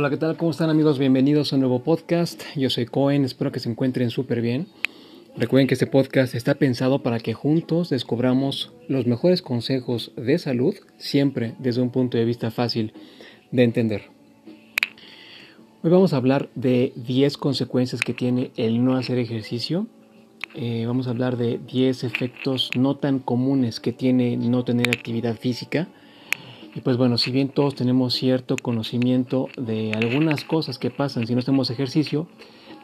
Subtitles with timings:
[0.00, 0.36] Hola, ¿qué tal?
[0.36, 0.96] ¿Cómo están amigos?
[1.00, 2.44] Bienvenidos a un nuevo podcast.
[2.54, 4.68] Yo soy Cohen, espero que se encuentren súper bien.
[5.36, 10.76] Recuerden que este podcast está pensado para que juntos descubramos los mejores consejos de salud,
[10.98, 12.92] siempre desde un punto de vista fácil
[13.50, 14.02] de entender.
[15.82, 19.88] Hoy vamos a hablar de 10 consecuencias que tiene el no hacer ejercicio.
[20.54, 25.34] Eh, vamos a hablar de 10 efectos no tan comunes que tiene no tener actividad
[25.36, 25.88] física
[26.78, 31.32] y pues bueno, si bien todos tenemos cierto conocimiento de algunas cosas que pasan si
[31.32, 32.28] no hacemos ejercicio,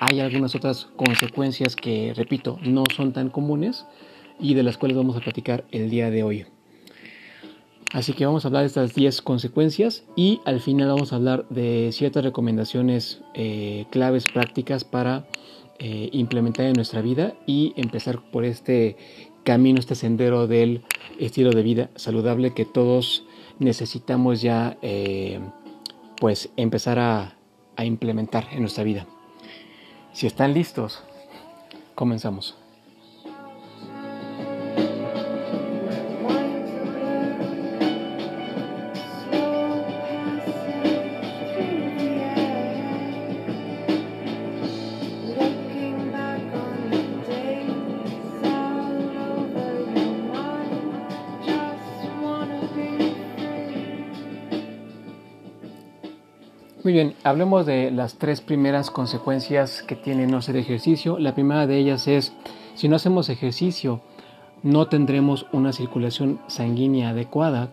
[0.00, 3.84] hay algunas otras consecuencias que, repito, no son tan comunes
[4.40, 6.46] y de las cuales vamos a platicar el día de hoy.
[7.92, 11.46] Así que vamos a hablar de estas 10 consecuencias y al final vamos a hablar
[11.50, 15.26] de ciertas recomendaciones eh, claves prácticas para
[15.78, 18.96] eh, implementar en nuestra vida y empezar por este
[19.44, 20.82] camino, este sendero del
[21.18, 23.24] estilo de vida saludable que todos
[23.58, 25.40] necesitamos ya eh,
[26.16, 27.36] pues empezar a,
[27.76, 29.06] a implementar en nuestra vida.
[30.12, 31.02] Si están listos,
[31.94, 32.61] comenzamos.
[56.84, 61.16] Muy bien, hablemos de las tres primeras consecuencias que tiene no hacer ejercicio.
[61.16, 62.32] La primera de ellas es,
[62.74, 64.00] si no hacemos ejercicio,
[64.64, 67.72] no tendremos una circulación sanguínea adecuada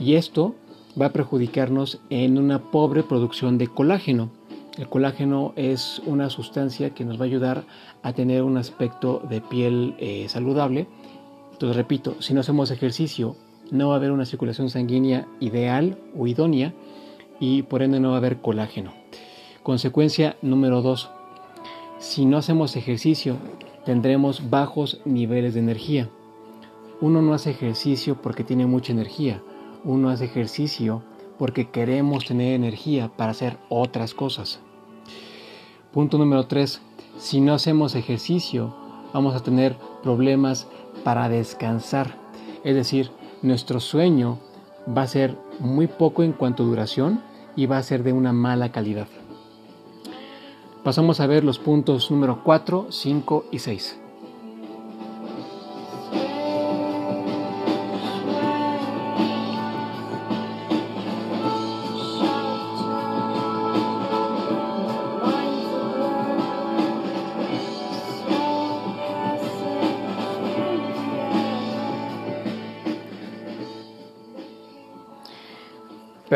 [0.00, 0.56] y esto
[1.00, 4.30] va a perjudicarnos en una pobre producción de colágeno.
[4.76, 7.64] El colágeno es una sustancia que nos va a ayudar
[8.02, 10.88] a tener un aspecto de piel eh, saludable.
[11.52, 13.36] Entonces, repito, si no hacemos ejercicio,
[13.70, 16.74] no va a haber una circulación sanguínea ideal o idónea
[17.40, 18.92] y por ende no va a haber colágeno.
[19.62, 21.10] Consecuencia número 2.
[21.98, 23.36] Si no hacemos ejercicio,
[23.84, 26.08] tendremos bajos niveles de energía.
[27.00, 29.42] Uno no hace ejercicio porque tiene mucha energía.
[29.84, 31.02] Uno hace ejercicio
[31.38, 34.60] porque queremos tener energía para hacer otras cosas.
[35.92, 36.80] Punto número 3.
[37.18, 38.74] Si no hacemos ejercicio,
[39.12, 40.68] vamos a tener problemas
[41.04, 42.16] para descansar.
[42.64, 43.10] Es decir,
[43.42, 44.38] nuestro sueño
[44.96, 47.20] va a ser muy poco en cuanto a duración
[47.56, 49.08] y va a ser de una mala calidad.
[50.84, 54.07] Pasamos a ver los puntos número 4, 5 y 6.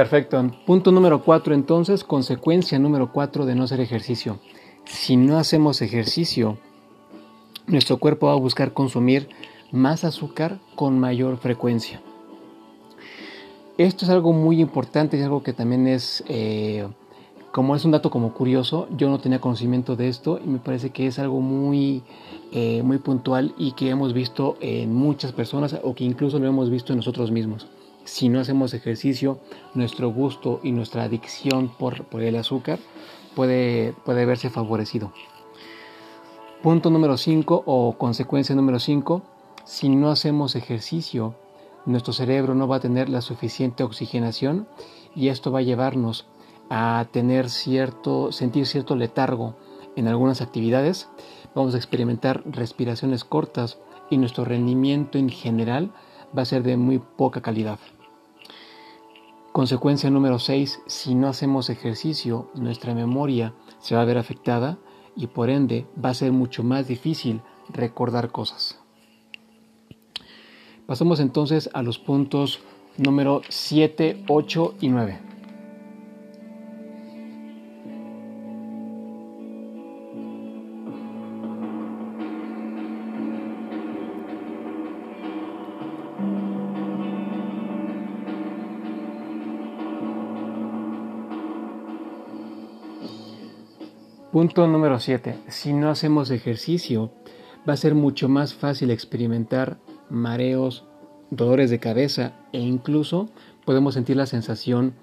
[0.03, 0.51] Perfecto.
[0.67, 4.41] Punto número cuatro entonces, consecuencia número cuatro de no hacer ejercicio.
[4.85, 6.59] Si no hacemos ejercicio,
[7.69, 9.29] nuestro cuerpo va a buscar consumir
[9.71, 12.03] más azúcar con mayor frecuencia.
[13.79, 16.89] Esto es algo muy importante y algo que también es, eh,
[17.53, 20.91] como es un dato como curioso, yo no tenía conocimiento de esto y me parece
[20.91, 22.03] que es algo muy,
[22.51, 26.71] eh, muy puntual y que hemos visto en muchas personas o que incluso lo hemos
[26.71, 27.69] visto en nosotros mismos
[28.05, 29.39] si no hacemos ejercicio,
[29.75, 32.79] nuestro gusto y nuestra adicción por, el azúcar
[33.35, 35.13] puede, puede verse favorecido.
[36.63, 39.23] Punto número 5 o consecuencia número 5,
[39.65, 41.35] si no hacemos ejercicio,
[41.87, 44.69] nuestro cerebro no va a tener la suficiente oxigenación
[45.15, 46.27] y esto va a llevarnos
[46.71, 49.57] a tener cierto, sentir cierto letargo
[49.97, 51.09] en algunas actividades.
[51.55, 53.79] Vamos a experimentar respiraciones cortas
[54.11, 55.93] y nuestro rendimiento en general
[56.37, 57.79] va a ser de muy poca calidad.
[59.53, 64.79] Consecuencia número 6, si no hacemos ejercicio, nuestra memoria se va a ver afectada
[65.15, 68.81] y por ende va a ser mucho más difícil recordar cosas.
[70.87, 72.61] Pasamos entonces a los puntos
[72.97, 75.32] número 7, 8 y 9.
[94.33, 95.35] Punto número 7.
[95.49, 97.11] Si no hacemos ejercicio,
[97.69, 99.77] va a ser mucho más fácil experimentar
[100.09, 100.87] mareos,
[101.29, 103.29] dolores de cabeza e incluso
[103.67, 104.95] podemos sentir la sensación,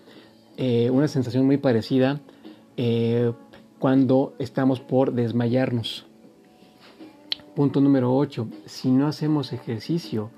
[0.57, 2.21] eh, una sensación muy parecida
[2.75, 3.31] eh,
[3.77, 6.07] cuando estamos por desmayarnos.
[7.55, 8.47] Punto número 8.
[8.65, 10.31] Si no hacemos ejercicio,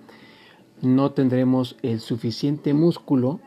[0.82, 3.40] no tendremos el suficiente músculo,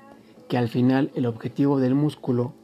[0.49, 2.55] que al final el objetivo del músculo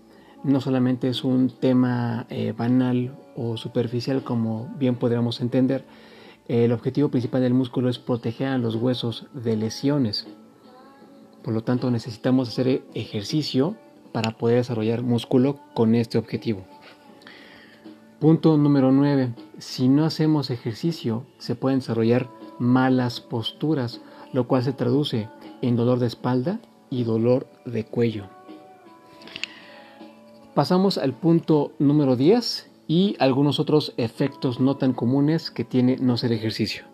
[0.45, 5.85] no solamente es un tema eh, banal o superficial como bien podríamos entender,
[6.49, 10.27] el objetivo principal del músculo es proteger a los huesos de lesiones.
[11.43, 13.77] Por lo tanto, necesitamos hacer ejercicio
[14.13, 16.65] para poder desarrollar músculo con este objetivo.
[18.19, 19.33] Punto número 9.
[19.59, 22.29] Si no hacemos ejercicio, se pueden desarrollar
[22.59, 24.01] malas posturas,
[24.33, 25.29] lo cual se traduce
[25.63, 26.61] en dolor de espalda
[26.91, 28.27] y dolor de cuello.
[30.55, 36.15] Pasamos al punto número 10 y algunos otros efectos no tan comunes que tiene no
[36.15, 36.90] hacer ejercicio.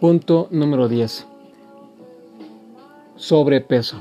[0.00, 1.26] Punto número 10
[3.20, 3.98] sobrepeso.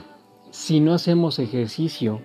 [0.50, 2.22] Si no hacemos ejercicio,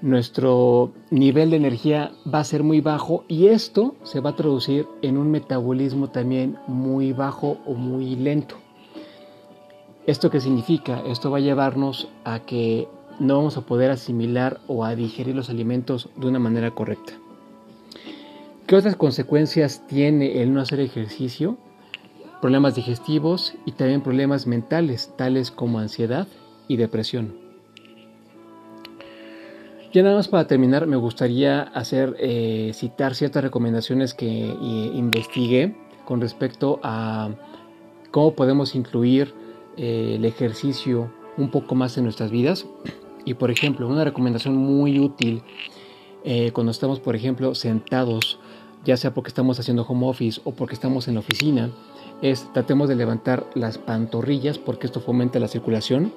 [0.00, 4.86] nuestro nivel de energía va a ser muy bajo y esto se va a traducir
[5.02, 8.56] en un metabolismo también muy bajo o muy lento.
[10.06, 11.02] ¿Esto qué significa?
[11.06, 12.88] Esto va a llevarnos a que
[13.20, 17.12] no vamos a poder asimilar o a digerir los alimentos de una manera correcta.
[18.66, 21.58] ¿Qué otras consecuencias tiene el no hacer ejercicio?
[22.40, 26.28] Problemas digestivos y también problemas mentales, tales como ansiedad
[26.68, 27.48] y depresión.
[29.92, 34.54] Ya nada más para terminar, me gustaría hacer eh, citar ciertas recomendaciones que eh,
[34.94, 35.74] investigué
[36.04, 37.30] con respecto a
[38.10, 39.32] cómo podemos incluir
[39.78, 42.66] eh, el ejercicio un poco más en nuestras vidas.
[43.24, 45.42] Y por ejemplo, una recomendación muy útil
[46.52, 48.38] cuando estamos, por ejemplo, sentados,
[48.84, 51.70] ya sea porque estamos haciendo home office o porque estamos en la oficina,
[52.22, 56.12] es tratemos de levantar las pantorrillas porque esto fomenta la circulación.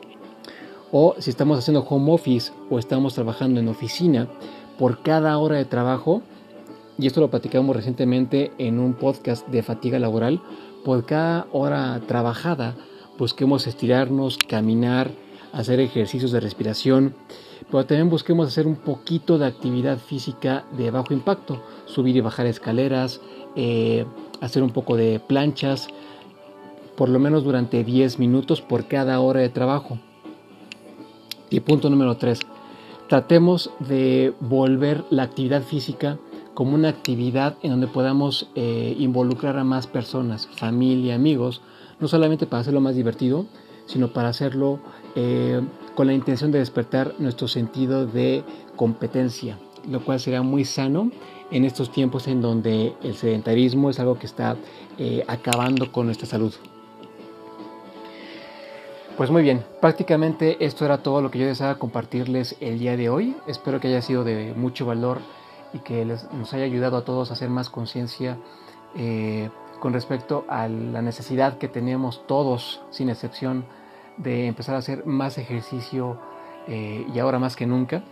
[0.92, 4.28] O si estamos haciendo home office o estamos trabajando en oficina,
[4.78, 6.22] por cada hora de trabajo,
[6.98, 10.42] y esto lo platicamos recientemente en un podcast de fatiga laboral,
[10.84, 12.76] por cada hora trabajada
[13.18, 15.12] busquemos estirarnos, caminar,
[15.54, 17.14] hacer ejercicios de respiración,
[17.70, 22.48] pero también busquemos hacer un poquito de actividad física de bajo impacto, subir y bajar
[22.48, 23.22] escaleras,
[23.56, 24.06] eh,
[24.42, 25.88] hacer un poco de planchas,
[26.98, 30.00] por lo menos durante 10 minutos por cada hora de trabajo.
[31.50, 32.40] Y punto número 3.
[33.08, 36.18] Tratemos de volver la actividad física
[36.54, 41.62] como una actividad en donde podamos eh, involucrar a más personas, familia, amigos,
[42.00, 43.46] no solamente para hacerlo más divertido,
[43.86, 44.80] sino para hacerlo
[45.16, 45.62] eh,
[45.96, 48.44] con la intención de despertar nuestro sentido de
[48.76, 49.58] competencia,
[49.90, 51.12] lo cual será muy sano
[51.52, 54.56] en estos tiempos en donde el sedentarismo es algo que está
[54.98, 56.54] eh, acabando con nuestra salud.
[59.18, 63.10] Pues muy bien, prácticamente esto era todo lo que yo deseaba compartirles el día de
[63.10, 63.36] hoy.
[63.46, 65.20] Espero que haya sido de mucho valor
[65.74, 68.38] y que nos haya ayudado a todos a hacer más conciencia
[68.96, 73.66] eh, con respecto a la necesidad que tenemos todos, sin excepción,
[74.18, 76.18] de empezar a hacer más ejercicio
[76.68, 78.04] eh, y ahora más que nunca.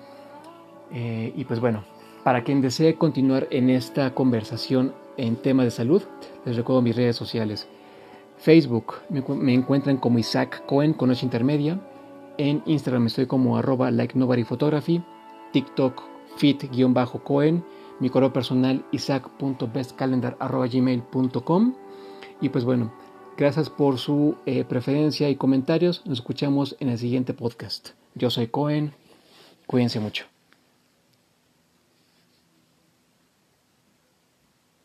[0.91, 1.83] y pues bueno,
[2.29, 6.03] para quien desee continuar en esta conversación en tema de salud,
[6.45, 7.67] les recuerdo mis redes sociales.
[8.37, 11.79] Facebook me, encuentran como Isaac Cohen con H intermedia.
[12.37, 15.01] En Instagram estoy como arroba like nobody photography.
[15.53, 16.03] TikTok
[16.37, 17.63] fit-cohen.
[17.99, 21.73] Mi correo personal isaac.bestcalendar.gmail.com
[22.41, 22.93] Y pues bueno,
[23.37, 26.05] gracias por su eh, preferencia y comentarios.
[26.05, 27.93] Nos escuchamos en el siguiente podcast.
[28.13, 28.93] Yo soy Cohen.
[29.65, 30.25] Cuídense mucho.